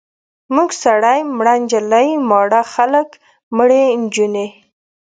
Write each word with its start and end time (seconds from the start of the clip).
مور 0.53 0.71
سړی، 0.83 1.19
مړه 1.37 1.53
نجلۍ، 1.61 2.07
ماړه 2.29 2.61
خلک، 2.73 3.09
مړې 3.57 3.83
نجونې. 4.01 4.47